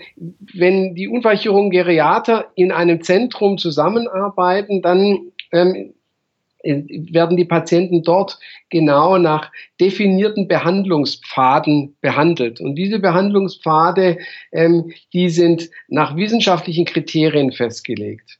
wenn 0.54 0.94
die 0.94 1.08
Unfallchirurgen 1.08 1.70
Geriater 1.70 2.46
in 2.54 2.72
einem 2.72 3.02
Zentrum 3.02 3.58
zusammenarbeiten, 3.58 4.80
dann 4.80 5.32
ähm, 5.52 5.74
äh, 5.74 5.92
werden 6.62 7.36
die 7.36 7.44
Patienten 7.44 8.02
dort 8.02 8.38
genau 8.68 9.18
nach 9.18 9.50
definierten 9.80 10.48
Behandlungspfaden 10.48 11.96
behandelt. 12.00 12.60
Und 12.60 12.74
diese 12.74 12.98
Behandlungspfade, 12.98 14.18
ähm, 14.52 14.92
die 15.12 15.30
sind 15.30 15.70
nach 15.88 16.16
wissenschaftlichen 16.16 16.84
Kriterien 16.84 17.52
festgelegt. 17.52 18.38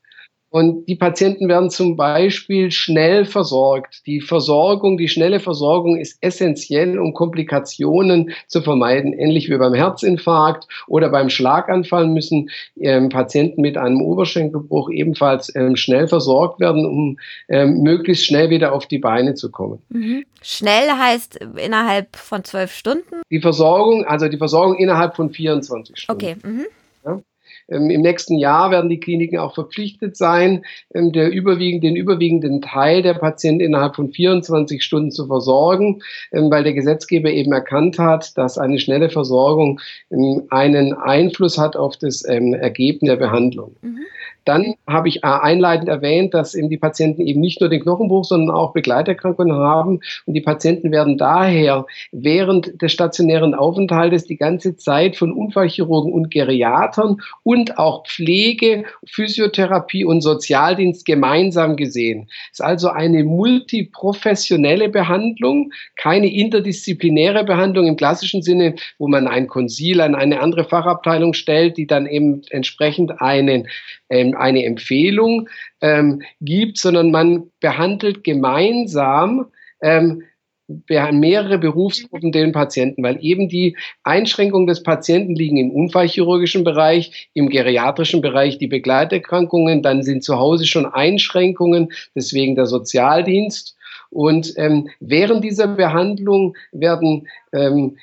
Und 0.50 0.86
die 0.86 0.96
Patienten 0.96 1.48
werden 1.48 1.70
zum 1.70 1.94
Beispiel 1.94 2.72
schnell 2.72 3.24
versorgt. 3.24 4.04
Die 4.06 4.20
Versorgung, 4.20 4.98
die 4.98 5.08
schnelle 5.08 5.38
Versorgung 5.38 5.96
ist 5.96 6.18
essentiell, 6.20 6.98
um 6.98 7.14
Komplikationen 7.14 8.32
zu 8.48 8.60
vermeiden. 8.60 9.12
Ähnlich 9.12 9.48
wie 9.48 9.56
beim 9.56 9.74
Herzinfarkt 9.74 10.66
oder 10.88 11.08
beim 11.08 11.30
Schlaganfall 11.30 12.08
müssen 12.08 12.50
ähm, 12.80 13.10
Patienten 13.10 13.60
mit 13.60 13.76
einem 13.76 14.02
Oberschenkelbruch 14.02 14.90
ebenfalls 14.90 15.54
ähm, 15.54 15.76
schnell 15.76 16.08
versorgt 16.08 16.58
werden, 16.58 16.84
um 16.84 17.20
ähm, 17.48 17.82
möglichst 17.82 18.26
schnell 18.26 18.50
wieder 18.50 18.72
auf 18.72 18.86
die 18.86 18.98
Beine 18.98 19.34
zu 19.34 19.52
kommen. 19.52 19.80
Mhm. 19.88 20.24
Schnell 20.42 20.90
heißt 20.90 21.38
innerhalb 21.64 22.16
von 22.16 22.42
zwölf 22.42 22.72
Stunden? 22.72 23.22
Die 23.30 23.40
Versorgung, 23.40 24.04
also 24.04 24.26
die 24.26 24.38
Versorgung 24.38 24.76
innerhalb 24.76 25.14
von 25.14 25.30
24 25.30 25.96
Stunden. 25.96 26.24
Okay. 26.24 26.36
Mhm. 26.42 26.66
Ja? 27.04 27.20
Ähm, 27.70 27.90
Im 27.90 28.00
nächsten 28.00 28.36
Jahr 28.36 28.70
werden 28.70 28.90
die 28.90 29.00
Kliniken 29.00 29.38
auch 29.38 29.54
verpflichtet 29.54 30.16
sein, 30.16 30.64
ähm, 30.94 31.12
überwiegend, 31.12 31.84
den 31.84 31.96
überwiegenden 31.96 32.62
Teil 32.62 33.02
der 33.02 33.14
Patienten 33.14 33.64
innerhalb 33.64 33.96
von 33.96 34.10
24 34.10 34.82
Stunden 34.82 35.10
zu 35.10 35.26
versorgen, 35.26 36.02
ähm, 36.32 36.50
weil 36.50 36.64
der 36.64 36.74
Gesetzgeber 36.74 37.30
eben 37.30 37.52
erkannt 37.52 37.98
hat, 37.98 38.36
dass 38.36 38.58
eine 38.58 38.78
schnelle 38.78 39.10
Versorgung 39.10 39.80
einen 40.50 40.92
Einfluss 40.92 41.58
hat 41.58 41.76
auf 41.76 41.96
das 41.96 42.22
Ergebnis 42.22 43.08
der 43.08 43.16
Behandlung. 43.16 43.76
Mhm. 43.82 44.00
Dann 44.44 44.74
habe 44.86 45.08
ich 45.08 45.18
äh, 45.18 45.26
einleitend 45.26 45.88
erwähnt, 45.88 46.34
dass 46.34 46.54
eben 46.54 46.68
die 46.68 46.78
Patienten 46.78 47.26
eben 47.26 47.40
nicht 47.40 47.60
nur 47.60 47.70
den 47.70 47.82
Knochenbruch, 47.82 48.24
sondern 48.24 48.54
auch 48.54 48.72
Begleiterkrankungen 48.72 49.56
haben. 49.56 50.00
Und 50.26 50.34
die 50.34 50.40
Patienten 50.40 50.90
werden 50.92 51.18
daher 51.18 51.86
während 52.12 52.80
des 52.80 52.92
stationären 52.92 53.54
Aufenthaltes 53.54 54.24
die 54.24 54.36
ganze 54.36 54.76
Zeit 54.76 55.16
von 55.16 55.32
Unfallchirurgen 55.32 56.12
und 56.12 56.30
Geriatern 56.30 57.18
und 57.42 57.78
auch 57.78 58.06
Pflege, 58.06 58.84
Physiotherapie 59.06 60.04
und 60.04 60.20
Sozialdienst 60.20 61.04
gemeinsam 61.04 61.76
gesehen. 61.76 62.28
Es 62.52 62.60
ist 62.60 62.64
also 62.64 62.88
eine 62.88 63.24
multiprofessionelle 63.24 64.88
Behandlung, 64.88 65.72
keine 65.96 66.32
interdisziplinäre 66.32 67.44
Behandlung 67.44 67.86
im 67.86 67.96
klassischen 67.96 68.42
Sinne, 68.42 68.74
wo 68.98 69.08
man 69.08 69.26
ein 69.26 69.46
Konsil 69.46 70.00
an 70.00 70.14
eine 70.14 70.40
andere 70.40 70.64
Fachabteilung 70.64 71.34
stellt, 71.34 71.76
die 71.76 71.86
dann 71.86 72.06
eben 72.06 72.42
entsprechend 72.50 73.20
einen 73.20 73.68
ähm, 74.08 74.29
eine 74.34 74.64
Empfehlung 74.64 75.48
ähm, 75.80 76.22
gibt, 76.40 76.78
sondern 76.78 77.10
man 77.10 77.50
behandelt 77.60 78.24
gemeinsam 78.24 79.46
ähm, 79.82 80.22
mehrere 81.12 81.58
Berufsgruppen 81.58 82.32
den 82.32 82.52
Patienten, 82.52 83.02
weil 83.02 83.18
eben 83.20 83.48
die 83.48 83.76
Einschränkungen 84.04 84.66
des 84.66 84.82
Patienten 84.82 85.34
liegen 85.34 85.56
im 85.56 85.70
unfallchirurgischen 85.70 86.64
Bereich, 86.64 87.28
im 87.34 87.48
geriatrischen 87.48 88.20
Bereich 88.20 88.58
die 88.58 88.68
Begleiterkrankungen, 88.68 89.82
dann 89.82 90.02
sind 90.02 90.22
zu 90.22 90.38
Hause 90.38 90.66
schon 90.66 90.86
Einschränkungen, 90.86 91.92
deswegen 92.14 92.54
der 92.54 92.66
Sozialdienst. 92.66 93.76
Und 94.10 94.54
ähm, 94.56 94.88
während 94.98 95.44
dieser 95.44 95.68
Behandlung 95.68 96.56
werden 96.72 97.28
ähm, 97.52 97.96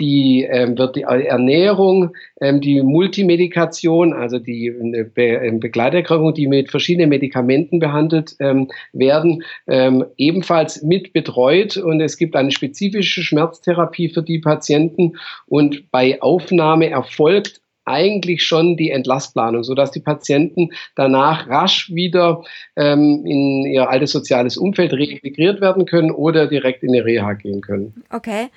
die, 0.00 0.48
ähm, 0.50 0.76
wird 0.78 0.96
die 0.96 1.02
Ernährung, 1.02 2.16
ähm, 2.40 2.60
die 2.60 2.82
Multimedikation, 2.82 4.12
also 4.12 4.38
die 4.38 4.70
Be 5.14 5.22
ähm, 5.22 5.60
Begleiterkrankung, 5.60 6.34
die 6.34 6.48
mit 6.48 6.70
verschiedenen 6.70 7.10
Medikamenten 7.10 7.78
behandelt 7.78 8.34
ähm, 8.40 8.68
werden, 8.92 9.44
ähm, 9.68 10.04
ebenfalls 10.16 10.82
mit 10.82 11.12
betreut. 11.12 11.76
Und 11.76 12.00
es 12.00 12.16
gibt 12.16 12.34
eine 12.34 12.50
spezifische 12.50 13.22
Schmerztherapie 13.22 14.08
für 14.08 14.22
die 14.22 14.38
Patienten. 14.38 15.12
Und 15.46 15.90
bei 15.90 16.20
Aufnahme 16.22 16.88
erfolgt 16.88 17.60
eigentlich 17.84 18.42
schon 18.44 18.76
die 18.76 18.90
Entlassplanung, 18.90 19.64
sodass 19.64 19.90
die 19.90 20.00
Patienten 20.00 20.70
danach 20.94 21.48
rasch 21.48 21.90
wieder 21.92 22.42
ähm, 22.76 23.24
in 23.26 23.66
ihr 23.66 23.90
altes 23.90 24.12
soziales 24.12 24.56
Umfeld 24.56 24.92
reintegriert 24.92 25.60
werden 25.60 25.86
können 25.86 26.10
oder 26.10 26.46
direkt 26.46 26.82
in 26.82 26.92
die 26.92 27.00
Reha 27.00 27.32
gehen 27.34 27.60
können. 27.60 28.02
Okay. 28.10 28.48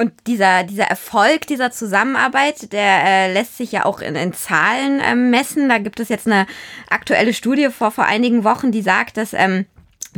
Und 0.00 0.12
dieser, 0.28 0.62
dieser 0.62 0.84
Erfolg 0.84 1.48
dieser 1.48 1.72
Zusammenarbeit, 1.72 2.72
der 2.72 3.04
äh, 3.04 3.32
lässt 3.32 3.56
sich 3.56 3.72
ja 3.72 3.84
auch 3.84 4.00
in, 4.00 4.14
in 4.14 4.32
Zahlen 4.32 5.02
ähm, 5.04 5.30
messen. 5.30 5.68
Da 5.68 5.78
gibt 5.78 5.98
es 5.98 6.08
jetzt 6.08 6.28
eine 6.28 6.46
aktuelle 6.88 7.34
Studie 7.34 7.68
vor, 7.70 7.90
vor 7.90 8.04
einigen 8.04 8.44
Wochen, 8.44 8.70
die 8.70 8.82
sagt, 8.82 9.16
dass 9.16 9.34
ähm, 9.34 9.66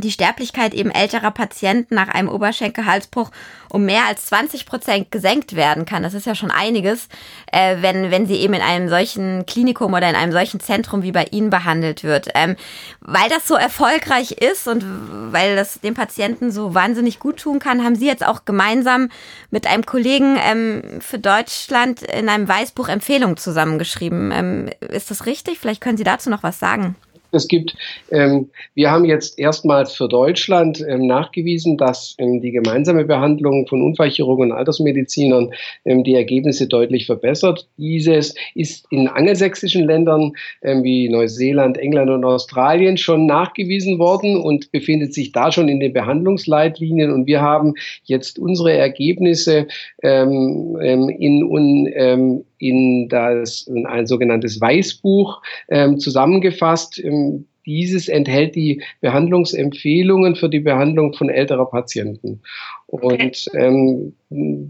die 0.01 0.11
Sterblichkeit 0.11 0.73
eben 0.73 0.91
älterer 0.91 1.31
Patienten 1.31 1.95
nach 1.95 2.09
einem 2.09 2.27
Oberschenkelhalsbruch 2.27 3.31
um 3.69 3.85
mehr 3.85 4.05
als 4.07 4.25
20 4.25 4.65
Prozent 4.65 5.11
gesenkt 5.11 5.55
werden 5.55 5.85
kann. 5.85 6.03
Das 6.03 6.13
ist 6.13 6.25
ja 6.25 6.35
schon 6.35 6.51
einiges, 6.51 7.07
äh, 7.51 7.77
wenn, 7.81 8.11
wenn 8.11 8.25
sie 8.25 8.35
eben 8.35 8.53
in 8.53 8.61
einem 8.61 8.89
solchen 8.89 9.45
Klinikum 9.45 9.93
oder 9.93 10.09
in 10.09 10.15
einem 10.15 10.31
solchen 10.31 10.59
Zentrum 10.59 11.03
wie 11.03 11.11
bei 11.11 11.25
Ihnen 11.31 11.49
behandelt 11.49 12.03
wird. 12.03 12.27
Ähm, 12.35 12.55
weil 12.99 13.29
das 13.29 13.47
so 13.47 13.55
erfolgreich 13.55 14.31
ist 14.33 14.67
und 14.67 14.83
weil 15.31 15.55
das 15.55 15.79
dem 15.79 15.93
Patienten 15.93 16.51
so 16.51 16.73
wahnsinnig 16.75 17.19
gut 17.19 17.37
tun 17.37 17.59
kann, 17.59 17.83
haben 17.83 17.95
Sie 17.95 18.07
jetzt 18.07 18.25
auch 18.25 18.45
gemeinsam 18.45 19.09
mit 19.49 19.67
einem 19.67 19.85
Kollegen 19.85 20.37
ähm, 20.37 20.99
für 20.99 21.19
Deutschland 21.19 22.01
in 22.01 22.27
einem 22.27 22.47
Weißbuch 22.47 22.89
Empfehlungen 22.89 23.37
zusammengeschrieben. 23.37 24.31
Ähm, 24.31 24.69
ist 24.81 25.11
das 25.11 25.25
richtig? 25.25 25.59
Vielleicht 25.59 25.81
können 25.81 25.97
Sie 25.97 26.03
dazu 26.03 26.29
noch 26.29 26.43
was 26.43 26.59
sagen. 26.59 26.95
Es 27.31 27.47
gibt, 27.47 27.75
ähm, 28.11 28.49
wir 28.75 28.91
haben 28.91 29.05
jetzt 29.05 29.39
erstmals 29.39 29.93
für 29.93 30.07
Deutschland 30.07 30.83
ähm, 30.87 31.07
nachgewiesen, 31.07 31.77
dass 31.77 32.15
ähm, 32.17 32.41
die 32.41 32.51
gemeinsame 32.51 33.05
Behandlung 33.05 33.67
von 33.67 33.81
Unfallchirurgen 33.81 34.51
und 34.51 34.57
Altersmedizinern 34.57 35.51
ähm, 35.85 36.03
die 36.03 36.15
Ergebnisse 36.15 36.67
deutlich 36.67 37.05
verbessert. 37.05 37.67
Dieses 37.77 38.35
ist 38.53 38.85
in 38.91 39.07
angelsächsischen 39.07 39.85
Ländern 39.85 40.33
ähm, 40.61 40.83
wie 40.83 41.09
Neuseeland, 41.09 41.77
England 41.77 42.09
und 42.09 42.25
Australien 42.25 42.97
schon 42.97 43.25
nachgewiesen 43.25 43.97
worden 43.97 44.37
und 44.37 44.71
befindet 44.71 45.13
sich 45.13 45.31
da 45.31 45.51
schon 45.51 45.69
in 45.69 45.79
den 45.79 45.93
Behandlungsleitlinien. 45.93 47.11
Und 47.11 47.27
wir 47.27 47.41
haben 47.41 47.73
jetzt 48.03 48.39
unsere 48.39 48.73
Ergebnisse 48.73 49.67
ähm, 50.03 50.77
in, 50.81 51.09
in 51.09 52.43
in 52.61 53.09
das 53.09 53.67
in 53.67 53.85
ein 53.85 54.07
sogenanntes 54.07 54.61
Weißbuch 54.61 55.41
ähm, 55.69 55.99
zusammengefasst. 55.99 56.99
Ähm, 57.03 57.45
dieses 57.65 58.07
enthält 58.07 58.55
die 58.55 58.81
Behandlungsempfehlungen 59.01 60.35
für 60.35 60.49
die 60.49 60.59
Behandlung 60.59 61.13
von 61.13 61.29
älterer 61.29 61.69
Patienten. 61.69 62.41
Und 62.87 63.45
ähm, 63.53 64.13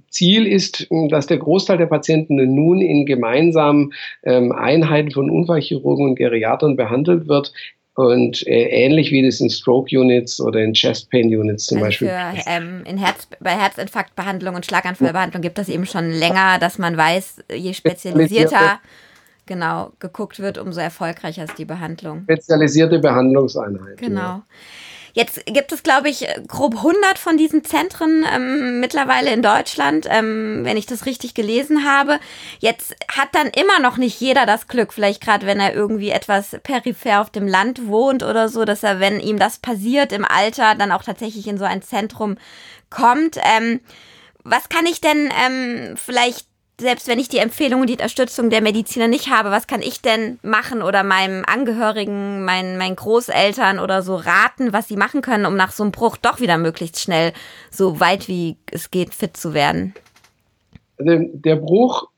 Ziel 0.09 0.45
ist, 0.45 0.87
dass 1.09 1.27
der 1.27 1.37
Großteil 1.37 1.77
der 1.77 1.85
Patienten 1.85 2.35
nun 2.53 2.81
in 2.81 3.05
gemeinsamen 3.05 3.93
ähm, 4.23 4.51
Einheiten 4.51 5.11
von 5.11 5.29
Unfallchirurgen 5.29 6.05
und 6.05 6.15
Geriatern 6.15 6.75
behandelt 6.75 7.27
wird, 7.27 7.53
und 7.95 8.45
äh, 8.47 8.85
ähnlich 8.85 9.11
wie 9.11 9.23
das 9.23 9.41
in 9.41 9.49
Stroke 9.49 9.97
Units 9.97 10.39
oder 10.39 10.59
in 10.59 10.73
Chest 10.73 11.09
Pain 11.11 11.27
Units 11.27 11.65
zum 11.65 11.77
also 11.77 11.87
Beispiel. 11.87 12.07
Für, 12.07 12.33
ähm, 12.47 12.83
in 12.85 12.97
Herz, 12.97 13.27
bei 13.39 13.51
Herzinfarktbehandlung 13.51 14.55
und 14.55 14.65
Schlaganfallbehandlung 14.65 15.41
gibt 15.41 15.59
es 15.59 15.67
eben 15.67 15.85
schon 15.85 16.09
länger, 16.09 16.57
dass 16.59 16.77
man 16.77 16.95
weiß, 16.95 17.43
je 17.53 17.73
spezialisierter 17.73 18.79
genau 19.45 19.91
geguckt 19.99 20.39
wird, 20.39 20.57
umso 20.57 20.79
erfolgreicher 20.79 21.43
ist 21.43 21.57
die 21.57 21.65
Behandlung. 21.65 22.21
Spezialisierte 22.23 22.99
Behandlungseinheiten. 22.99 23.97
Genau. 23.97 24.21
Ja. 24.21 24.45
Jetzt 25.13 25.45
gibt 25.45 25.71
es, 25.71 25.83
glaube 25.83 26.09
ich, 26.09 26.25
grob 26.47 26.75
100 26.77 27.17
von 27.17 27.37
diesen 27.37 27.63
Zentren 27.63 28.25
ähm, 28.33 28.79
mittlerweile 28.79 29.31
in 29.31 29.41
Deutschland, 29.41 30.07
ähm, 30.09 30.61
wenn 30.63 30.77
ich 30.77 30.85
das 30.85 31.05
richtig 31.05 31.33
gelesen 31.33 31.85
habe. 31.85 32.19
Jetzt 32.59 32.95
hat 33.09 33.29
dann 33.33 33.47
immer 33.47 33.79
noch 33.79 33.97
nicht 33.97 34.19
jeder 34.19 34.45
das 34.45 34.67
Glück, 34.67 34.93
vielleicht 34.93 35.21
gerade 35.21 35.45
wenn 35.45 35.59
er 35.59 35.73
irgendwie 35.73 36.11
etwas 36.11 36.57
peripher 36.63 37.21
auf 37.21 37.29
dem 37.29 37.47
Land 37.47 37.87
wohnt 37.87 38.23
oder 38.23 38.49
so, 38.49 38.65
dass 38.65 38.83
er, 38.83 38.99
wenn 38.99 39.19
ihm 39.19 39.37
das 39.39 39.59
passiert 39.59 40.11
im 40.11 40.25
Alter, 40.25 40.75
dann 40.75 40.91
auch 40.91 41.03
tatsächlich 41.03 41.47
in 41.47 41.57
so 41.57 41.65
ein 41.65 41.81
Zentrum 41.81 42.37
kommt. 42.89 43.37
Ähm, 43.57 43.81
was 44.43 44.69
kann 44.69 44.85
ich 44.85 45.01
denn 45.01 45.29
ähm, 45.45 45.95
vielleicht 45.97 46.50
selbst 46.81 47.07
wenn 47.07 47.19
ich 47.19 47.29
die 47.29 47.37
Empfehlung 47.37 47.81
und 47.81 47.87
die 47.87 47.93
Unterstützung 47.93 48.49
der 48.49 48.61
Mediziner 48.61 49.07
nicht 49.07 49.29
habe, 49.29 49.51
was 49.51 49.67
kann 49.67 49.81
ich 49.81 50.01
denn 50.01 50.39
machen 50.41 50.81
oder 50.81 51.03
meinem 51.03 51.43
Angehörigen, 51.45 52.43
meinen, 52.43 52.77
meinen 52.77 52.95
Großeltern 52.95 53.79
oder 53.79 54.01
so 54.01 54.15
raten, 54.15 54.73
was 54.73 54.87
sie 54.87 54.97
machen 54.97 55.21
können, 55.21 55.45
um 55.45 55.55
nach 55.55 55.71
so 55.71 55.83
einem 55.83 55.91
Bruch 55.91 56.17
doch 56.17 56.41
wieder 56.41 56.57
möglichst 56.57 56.99
schnell, 56.99 57.33
so 57.69 57.99
weit 57.99 58.27
wie 58.27 58.57
es 58.71 58.91
geht, 58.91 59.13
fit 59.13 59.37
zu 59.37 59.53
werden? 59.53 59.93
Also 60.97 61.29
der 61.33 61.55
Bruch 61.55 62.09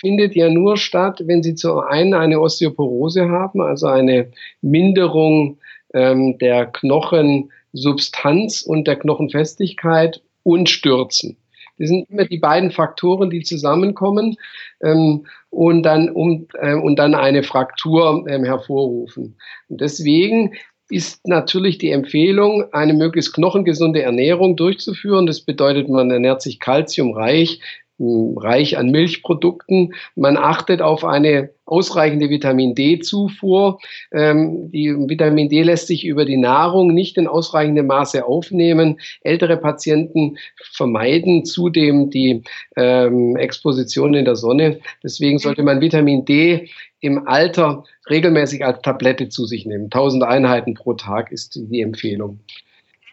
findet 0.00 0.34
ja 0.34 0.48
nur 0.48 0.76
statt, 0.78 1.22
wenn 1.26 1.42
Sie 1.42 1.54
zum 1.54 1.80
einen 1.80 2.14
eine 2.14 2.40
Osteoporose 2.40 3.28
haben, 3.28 3.60
also 3.60 3.86
eine 3.86 4.30
Minderung 4.62 5.58
ähm, 5.92 6.38
der 6.38 6.66
Knochensubstanz 6.66 8.62
und 8.62 8.86
der 8.86 8.96
Knochenfestigkeit 8.96 10.22
und 10.42 10.70
Stürzen. 10.70 11.36
Das 11.78 11.88
sind 11.88 12.08
immer 12.10 12.24
die 12.24 12.38
beiden 12.38 12.70
Faktoren, 12.70 13.30
die 13.30 13.42
zusammenkommen 13.42 14.36
ähm, 14.82 15.26
und, 15.50 15.82
dann, 15.82 16.10
um, 16.10 16.46
äh, 16.60 16.74
und 16.74 16.98
dann 16.98 17.14
eine 17.14 17.42
Fraktur 17.42 18.24
ähm, 18.28 18.44
hervorrufen. 18.44 19.36
Und 19.68 19.80
deswegen 19.80 20.54
ist 20.88 21.26
natürlich 21.26 21.78
die 21.78 21.90
Empfehlung, 21.90 22.72
eine 22.72 22.94
möglichst 22.94 23.34
knochengesunde 23.34 24.02
Ernährung 24.02 24.56
durchzuführen. 24.56 25.26
Das 25.26 25.40
bedeutet, 25.40 25.88
man 25.88 26.10
ernährt 26.10 26.42
sich 26.42 26.60
kalziumreich, 26.60 27.60
reich 27.98 28.76
an 28.76 28.90
Milchprodukten. 28.90 29.94
Man 30.14 30.36
achtet 30.36 30.82
auf 30.82 31.04
eine 31.04 31.50
ausreichende 31.64 32.30
Vitamin 32.30 32.74
D-Zufuhr. 32.74 33.78
Ähm, 34.12 34.70
die 34.70 34.94
Vitamin 34.94 35.48
D 35.48 35.62
lässt 35.62 35.88
sich 35.88 36.04
über 36.04 36.24
die 36.24 36.36
Nahrung 36.36 36.94
nicht 36.94 37.16
in 37.16 37.26
ausreichendem 37.26 37.86
Maße 37.86 38.24
aufnehmen. 38.24 39.00
Ältere 39.22 39.56
Patienten 39.56 40.38
vermeiden 40.72 41.44
zudem 41.44 42.10
die 42.10 42.42
ähm, 42.76 43.36
Exposition 43.36 44.14
in 44.14 44.24
der 44.24 44.36
Sonne. 44.36 44.80
Deswegen 45.02 45.38
sollte 45.38 45.62
man 45.62 45.80
Vitamin 45.80 46.24
D 46.24 46.68
im 47.00 47.26
Alter 47.26 47.84
regelmäßig 48.08 48.64
als 48.64 48.80
Tablette 48.82 49.28
zu 49.28 49.46
sich 49.46 49.66
nehmen. 49.66 49.84
1000 49.84 50.22
Einheiten 50.22 50.74
pro 50.74 50.94
Tag 50.94 51.32
ist 51.32 51.56
die 51.56 51.80
Empfehlung. 51.80 52.40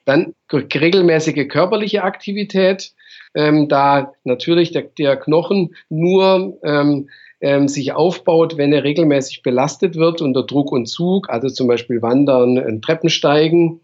Dann 0.06 0.34
regelmäßige 0.52 1.48
körperliche 1.48 2.04
Aktivität 2.04 2.94
ähm, 3.34 3.68
da 3.68 4.14
natürlich 4.24 4.72
der, 4.72 4.84
der 4.84 5.18
Knochen 5.18 5.76
nur 5.90 6.58
ähm, 6.64 7.10
ähm, 7.42 7.68
sich 7.68 7.92
aufbaut, 7.92 8.58
wenn 8.58 8.72
er 8.72 8.84
regelmäßig 8.84 9.44
belastet 9.44 9.96
wird 9.96 10.22
unter 10.22 10.44
Druck 10.44 10.72
und 10.72 10.86
Zug, 10.86 11.30
also 11.30 11.50
zum 11.50 11.68
Beispiel 11.68 12.02
Wandern, 12.02 12.82
Treppensteigen. 12.82 13.82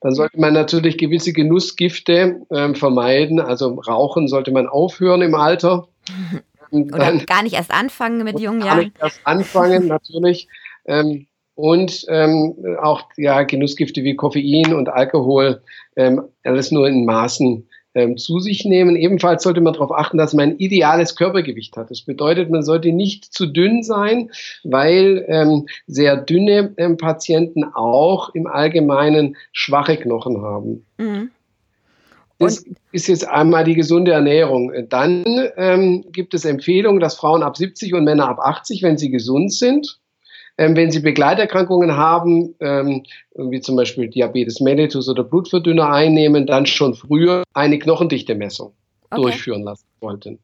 Dann 0.00 0.14
sollte 0.14 0.38
man 0.38 0.52
natürlich 0.52 0.98
gewisse 0.98 1.32
Genussgifte 1.32 2.42
ähm, 2.50 2.74
vermeiden. 2.74 3.40
Also 3.40 3.74
Rauchen 3.74 4.28
sollte 4.28 4.50
man 4.50 4.66
aufhören 4.66 5.22
im 5.22 5.34
Alter. 5.34 5.88
Oder 6.70 6.98
dann, 6.98 7.26
gar 7.26 7.42
nicht 7.42 7.54
erst 7.54 7.72
anfangen 7.72 8.24
mit 8.24 8.40
jungen 8.40 8.60
Jahren. 8.60 8.68
Gar 8.68 8.84
nicht 8.84 9.00
erst 9.00 9.20
anfangen, 9.24 9.86
natürlich. 9.88 10.48
Ähm, 10.86 11.26
und 11.54 12.04
ähm, 12.08 12.76
auch 12.82 13.04
ja, 13.16 13.42
Genussgifte 13.44 14.02
wie 14.04 14.14
Koffein 14.14 14.74
und 14.74 14.90
Alkohol, 14.90 15.62
ähm, 15.96 16.22
alles 16.44 16.70
nur 16.70 16.86
in 16.86 17.06
Maßen 17.06 17.66
ähm, 17.96 18.16
zu 18.18 18.38
sich 18.38 18.64
nehmen. 18.64 18.94
Ebenfalls 18.94 19.42
sollte 19.42 19.60
man 19.60 19.72
darauf 19.72 19.90
achten, 19.90 20.18
dass 20.18 20.34
man 20.34 20.50
ein 20.50 20.58
ideales 20.58 21.16
Körpergewicht 21.16 21.76
hat. 21.76 21.90
Das 21.90 22.02
bedeutet, 22.02 22.50
man 22.50 22.62
sollte 22.62 22.92
nicht 22.92 23.24
zu 23.24 23.46
dünn 23.46 23.82
sein, 23.82 24.30
weil 24.62 25.24
ähm, 25.28 25.66
sehr 25.86 26.16
dünne 26.18 26.74
ähm, 26.76 26.98
Patienten 26.98 27.64
auch 27.64 28.34
im 28.34 28.46
Allgemeinen 28.46 29.36
schwache 29.52 29.96
Knochen 29.96 30.42
haben. 30.42 30.86
Mhm. 30.98 31.30
Das 32.38 32.64
ist 32.92 33.08
jetzt 33.08 33.26
einmal 33.26 33.64
die 33.64 33.74
gesunde 33.74 34.12
Ernährung. 34.12 34.70
Dann 34.90 35.24
ähm, 35.56 36.04
gibt 36.12 36.34
es 36.34 36.44
Empfehlungen, 36.44 37.00
dass 37.00 37.16
Frauen 37.16 37.42
ab 37.42 37.56
70 37.56 37.94
und 37.94 38.04
Männer 38.04 38.28
ab 38.28 38.40
80, 38.40 38.82
wenn 38.82 38.98
sie 38.98 39.10
gesund 39.10 39.54
sind, 39.54 39.98
Ähm, 40.58 40.76
wenn 40.76 40.90
Sie 40.90 41.00
Begleiterkrankungen 41.00 41.96
haben, 41.96 42.54
ähm, 42.60 43.02
wie 43.34 43.60
zum 43.60 43.76
Beispiel 43.76 44.08
Diabetes 44.08 44.60
mellitus 44.60 45.08
oder 45.08 45.22
Blutverdünner 45.22 45.90
einnehmen, 45.90 46.46
dann 46.46 46.66
schon 46.66 46.94
früher 46.94 47.42
eine 47.52 47.78
Knochendichte-Messung 47.78 48.72
okay. 49.10 49.22
durchführen 49.22 49.62
lassen 49.62 49.86
wollten. 50.00 50.38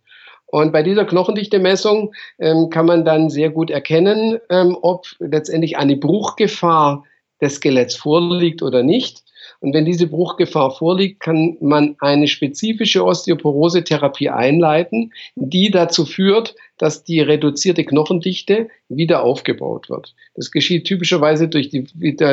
Und 0.46 0.70
bei 0.70 0.82
dieser 0.82 1.06
Knochendichte-Messung 1.06 2.12
ähm, 2.38 2.68
kann 2.68 2.84
man 2.84 3.06
dann 3.06 3.30
sehr 3.30 3.48
gut 3.48 3.70
erkennen, 3.70 4.38
ähm, 4.50 4.76
ob 4.82 5.06
letztendlich 5.18 5.78
eine 5.78 5.96
Bruchgefahr 5.96 7.04
des 7.40 7.54
Skeletts 7.54 7.96
vorliegt 7.96 8.62
oder 8.62 8.82
nicht. 8.82 9.22
Und 9.62 9.74
wenn 9.74 9.84
diese 9.84 10.08
Bruchgefahr 10.08 10.72
vorliegt, 10.72 11.20
kann 11.20 11.56
man 11.60 11.94
eine 12.00 12.26
spezifische 12.26 13.04
Osteoporose-Therapie 13.04 14.28
einleiten, 14.28 15.12
die 15.36 15.70
dazu 15.70 16.04
führt, 16.04 16.56
dass 16.78 17.04
die 17.04 17.20
reduzierte 17.20 17.84
Knochendichte 17.84 18.68
wieder 18.88 19.22
aufgebaut 19.22 19.88
wird. 19.88 20.16
Das 20.34 20.50
geschieht 20.50 20.84
typischerweise 20.84 21.46
durch 21.46 21.68
die, 21.68 21.86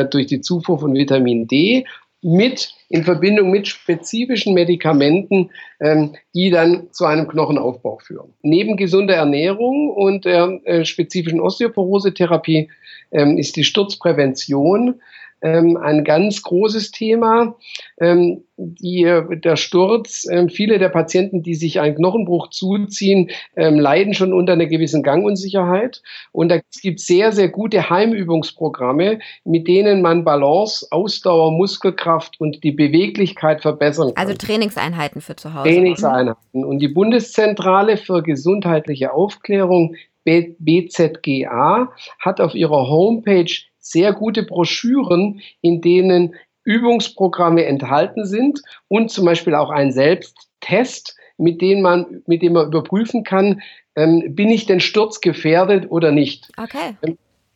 durch 0.09 0.25
die 0.25 0.41
Zufuhr 0.41 0.79
von 0.79 0.95
Vitamin 0.95 1.47
D 1.47 1.85
mit 2.21 2.73
in 2.89 3.03
Verbindung 3.03 3.51
mit 3.51 3.67
spezifischen 3.67 4.55
Medikamenten, 4.55 5.51
ähm, 5.79 6.15
die 6.33 6.49
dann 6.49 6.91
zu 6.91 7.05
einem 7.05 7.27
Knochenaufbau 7.27 7.99
führen. 7.99 8.33
Neben 8.41 8.75
gesunder 8.75 9.13
Ernährung 9.13 9.91
und 9.91 10.25
der 10.25 10.59
äh, 10.65 10.83
spezifischen 10.83 11.39
Osteoporose-Therapie 11.39 12.69
ähm, 13.11 13.37
ist 13.37 13.55
die 13.55 13.63
Sturzprävention 13.63 14.99
ähm, 15.41 15.77
ein 15.77 16.03
ganz 16.03 16.41
großes 16.41 16.91
Thema. 16.91 17.55
Ähm, 17.99 18.43
die, 18.57 19.03
der 19.43 19.55
Sturz, 19.55 20.27
ähm, 20.29 20.49
viele 20.49 20.79
der 20.79 20.89
Patienten, 20.89 21.43
die 21.43 21.55
sich 21.55 21.79
einen 21.79 21.95
Knochenbruch 21.95 22.49
zuziehen, 22.49 23.29
ähm, 23.55 23.79
leiden 23.79 24.13
schon 24.13 24.33
unter 24.33 24.53
einer 24.53 24.65
gewissen 24.65 25.01
Gangunsicherheit. 25.01 26.01
Und 26.33 26.49
da 26.49 26.59
gibt 26.81 26.99
es 26.99 27.07
sehr, 27.07 27.31
sehr 27.31 27.47
gute 27.47 27.89
Heimübungsprogramme, 27.89 29.19
mit 29.45 29.67
denen 29.67 30.01
man 30.01 30.25
Balance, 30.25 30.87
Ausdauer, 30.91 31.51
Muskelkraft 31.51 32.39
und 32.41 32.63
die 32.63 32.73
Beweglichkeit 32.73 33.61
verbessern 33.61 34.13
kann. 34.13 34.27
Also 34.27 34.37
Trainingseinheiten 34.37 35.21
für 35.21 35.37
zu 35.37 35.53
Hause. 35.53 35.69
Trainingseinheiten. 35.69 36.65
Und 36.65 36.79
die 36.79 36.89
Bundeszentrale 36.89 37.95
für 37.95 38.21
gesundheitliche 38.23 39.13
Aufklärung 39.13 39.95
BZGA 40.25 41.91
hat 42.19 42.41
auf 42.41 42.53
ihrer 42.53 42.87
Homepage 42.89 43.51
sehr 43.79 44.13
gute 44.13 44.43
Broschüren, 44.43 45.41
in 45.61 45.81
denen 45.81 46.35
Übungsprogramme 46.63 47.65
enthalten 47.65 48.25
sind 48.25 48.61
und 48.87 49.09
zum 49.09 49.25
Beispiel 49.25 49.55
auch 49.55 49.69
ein 49.69 49.91
Selbsttest, 49.91 51.15
mit 51.37 51.61
dem 51.61 51.81
man, 51.81 52.21
mit 52.27 52.41
dem 52.41 52.53
man 52.53 52.67
überprüfen 52.67 53.23
kann, 53.23 53.61
ähm, 53.95 54.35
bin 54.35 54.49
ich 54.49 54.65
denn 54.65 54.79
sturzgefährdet 54.79 55.89
oder 55.89 56.11
nicht. 56.11 56.51
Okay. 56.57 56.95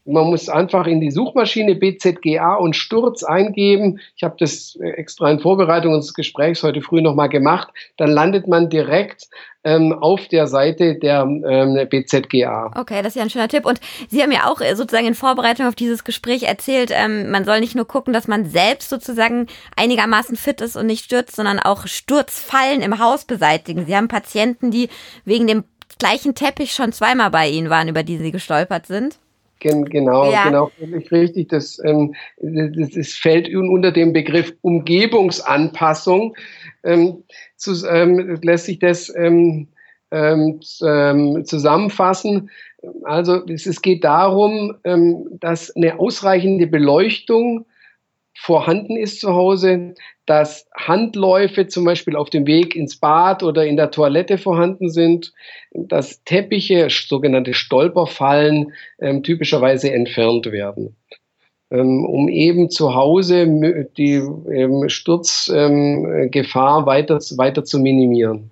Man 0.06 0.30
muss 0.30 0.50
einfach 0.50 0.86
in 0.86 1.00
die 1.00 1.12
Suchmaschine 1.12 1.76
BZGA 1.76 2.56
und 2.56 2.76
Sturz 2.76 3.24
eingeben. 3.24 4.00
Ich 4.18 4.24
habe 4.24 4.36
das 4.38 4.78
extra 4.82 5.32
in 5.32 5.40
Vorbereitung 5.40 5.94
unseres 5.94 6.14
Gesprächs 6.14 6.62
heute 6.62 6.82
früh 6.82 7.02
nochmal 7.02 7.30
gemacht. 7.30 7.70
Dann 7.96 8.12
landet 8.12 8.48
man 8.48 8.70
direkt 8.70 9.30
ähm, 9.64 9.94
auf 9.94 10.28
der 10.28 10.48
Seite 10.48 10.96
der 10.96 11.22
ähm, 11.22 11.88
BZGA. 11.90 12.72
Okay, 12.76 13.02
das 13.02 13.14
ist 13.14 13.16
ja 13.16 13.24
ein 13.24 13.30
schöner 13.30 13.48
Tipp. 13.48 13.66
Und 13.66 13.80
Sie 14.10 14.22
haben 14.22 14.34
ja 14.34 14.50
auch 14.50 14.60
äh, 14.60 14.76
sozusagen 14.76 15.08
in 15.08 15.16
Vorbereitung 15.16 15.68
auf 15.68 15.76
dieses 15.76 16.04
Gespräch 16.04 16.44
erzählt, 16.44 16.92
ähm, 16.94 17.32
man 17.32 17.46
soll 17.46 17.62
nicht 17.62 17.76
nur 17.76 17.88
gucken, 17.88 18.14
dass 18.14 18.28
man 18.28 18.46
selbst 18.46 18.90
sozusagen 18.90 19.48
einigermaßen 19.78 20.36
fit 20.36 20.60
ist 20.60 20.76
und 20.76 20.88
nicht 20.88 21.06
stürzt, 21.06 21.36
sondern 21.36 21.60
auch 21.60 21.88
Sturzfallen 21.88 22.82
im 22.82 23.00
Haus 23.00 23.24
beseitigen. 23.24 23.86
Sie 23.86 23.96
haben 23.96 24.10
Patienten, 24.10 24.70
die 24.70 24.90
wegen 25.24 25.48
dem 25.48 25.64
gleichen 25.98 26.36
Teppich 26.36 26.74
schon 26.74 26.92
zweimal 26.92 27.30
bei 27.30 27.48
Ihnen 27.48 27.70
waren, 27.70 27.88
über 27.88 28.04
die 28.04 28.18
Sie 28.18 28.32
gestolpert 28.32 28.86
sind. 28.86 29.18
Genau, 29.64 30.32
ja. 30.32 30.46
genau, 30.46 30.72
völlig 30.78 31.12
richtig. 31.12 31.50
Das, 31.50 31.80
ähm, 31.84 32.14
das, 32.38 32.92
das 32.92 33.14
fällt 33.14 33.54
unter 33.54 33.92
dem 33.92 34.14
Begriff 34.14 34.54
Umgebungsanpassung. 34.62 36.36
Ähm, 36.84 37.24
zu, 37.58 37.88
ähm, 37.88 38.40
lässt 38.42 38.66
sich 38.66 38.80
das 38.80 39.14
ähm, 39.16 39.68
ähm, 40.12 40.60
ähm, 40.86 41.46
zusammenfassen. 41.46 42.50
Also 43.04 43.46
es, 43.46 43.66
es 43.66 43.82
geht 43.82 44.04
darum, 44.04 44.76
dass 45.40 45.74
eine 45.74 45.98
ausreichende 46.00 46.68
Beleuchtung 46.68 47.66
vorhanden 48.34 48.98
ist 48.98 49.20
zu 49.20 49.34
Hause, 49.34 49.96
dass 50.26 50.68
Handläufe 50.76 51.68
zum 51.68 51.86
Beispiel 51.86 52.16
auf 52.16 52.30
dem 52.30 52.48
Weg 52.48 52.76
ins 52.76 52.98
Bad 52.98 53.44
oder 53.44 53.66
in 53.66 53.78
der 53.78 53.92
Toilette 53.92 54.38
vorhanden 54.38 54.90
sind, 54.90 55.34
dass 55.72 56.24
Teppiche, 56.24 56.88
sogenannte 56.90 57.54
Stolperfallen, 57.54 58.74
ähm, 59.00 59.24
typischerweise 59.24 59.92
entfernt 59.92 60.52
werden, 60.52 60.96
ähm, 61.72 62.06
um 62.06 62.30
eben 62.30 62.70
zu 62.70 62.96
Hause 62.96 63.46
die 63.98 64.14
ähm, 64.16 64.88
Sturzgefahr 64.88 66.86
weiter, 66.86 67.20
weiter 67.38 67.64
zu 67.66 67.80
minimieren. 67.80 68.50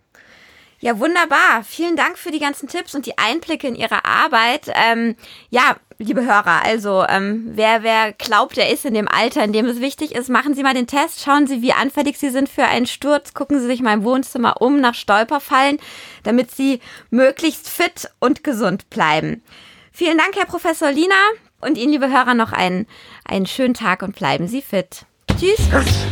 Ja, 0.82 0.99
wunderbar. 0.99 1.63
Vielen 1.63 1.95
Dank 1.95 2.17
für 2.17 2.32
die 2.32 2.39
ganzen 2.39 2.67
Tipps 2.67 2.95
und 2.95 3.05
die 3.05 3.15
Einblicke 3.19 3.67
in 3.67 3.75
Ihre 3.75 4.03
Arbeit. 4.03 4.71
Ähm, 4.73 5.15
ja, 5.51 5.75
liebe 6.01 6.25
Hörer, 6.25 6.63
also 6.63 7.05
ähm, 7.07 7.51
wer, 7.53 7.83
wer 7.83 8.13
glaubt, 8.13 8.57
er 8.57 8.69
ist 8.69 8.85
in 8.85 8.93
dem 8.93 9.07
Alter, 9.07 9.43
in 9.43 9.53
dem 9.53 9.65
es 9.65 9.79
wichtig 9.79 10.13
ist, 10.13 10.29
machen 10.29 10.53
Sie 10.53 10.63
mal 10.63 10.73
den 10.73 10.87
Test, 10.87 11.23
schauen 11.23 11.47
Sie, 11.47 11.61
wie 11.61 11.73
anfällig 11.73 12.17
Sie 12.17 12.29
sind 12.29 12.49
für 12.49 12.65
einen 12.65 12.87
Sturz, 12.87 13.33
gucken 13.33 13.59
Sie 13.59 13.67
sich 13.67 13.81
mal 13.81 13.93
im 13.93 14.03
Wohnzimmer 14.03 14.61
um 14.61 14.81
nach 14.81 14.95
Stolperfallen, 14.95 15.79
damit 16.23 16.51
Sie 16.51 16.79
möglichst 17.09 17.69
fit 17.69 18.09
und 18.19 18.43
gesund 18.43 18.89
bleiben. 18.89 19.43
Vielen 19.91 20.17
Dank, 20.17 20.35
Herr 20.35 20.45
Professor 20.45 20.91
Lina, 20.91 21.15
und 21.61 21.77
Ihnen, 21.77 21.91
liebe 21.91 22.09
Hörer, 22.09 22.33
noch 22.33 22.53
einen, 22.53 22.87
einen 23.23 23.45
schönen 23.45 23.75
Tag 23.75 24.01
und 24.01 24.15
bleiben 24.15 24.47
Sie 24.47 24.61
fit. 24.61 25.05
Tschüss. 25.39 25.59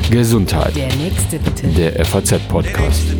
Gesundheit. 0.09 0.75
Der 0.75 0.93
nächste 0.95 1.39
bitte. 1.39 1.67
Der 1.67 2.05
FAZ-Podcast. 2.05 3.15